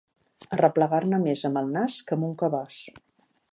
Arreplegar-ne 0.55 1.19
més 1.25 1.45
amb 1.51 1.61
el 1.63 1.71
nas 1.77 1.99
que 2.09 2.17
amb 2.19 2.29
un 2.31 2.35
cabàs. 2.43 2.83